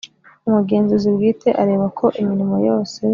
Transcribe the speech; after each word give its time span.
Umugenzuzi 0.47 1.07
bwite 1.15 1.49
areba 1.63 1.85
ko 1.97 2.05
imirimo 2.21 2.55
yose 2.67 2.99